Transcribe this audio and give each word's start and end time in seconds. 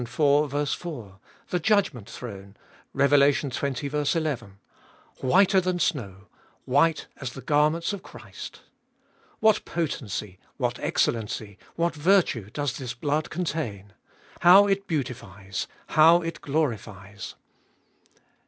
4); 0.03 0.47
the 0.49 1.59
judgment 1.61 2.09
throne 2.09 2.57
(Rev. 2.91 3.11
xx. 3.11 4.41
n), 4.41 4.57
whiter 5.17 5.61
than 5.61 5.77
snow, 5.77 6.25
white 6.65 7.05
as 7.17 7.33
the 7.33 7.41
garments 7.41 7.93
of 7.93 8.01
Christ. 8.01 8.61
What 9.41 9.63
potency, 9.63 10.39
what 10.57 10.79
excellency, 10.79 11.59
what 11.75 11.93
virtue 11.93 12.49
does 12.49 12.79
this 12.79 12.95
blood 12.95 13.29
contain! 13.29 13.93
How 14.39 14.65
it 14.65 14.87
beautifies! 14.87 15.67
How 15.89 16.23
it 16.23 16.41
glorifies 16.41 17.35